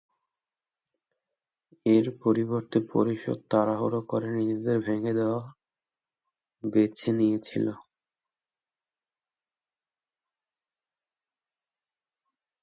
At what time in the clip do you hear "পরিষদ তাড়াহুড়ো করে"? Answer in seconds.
2.91-4.27